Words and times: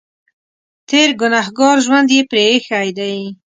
تېر 0.89 1.09
ګنهګار 1.19 1.77
ژوند 1.85 2.07
یې 2.15 2.21
پرې 2.29 2.43
اېښی 2.51 2.89
دی. 2.97 3.15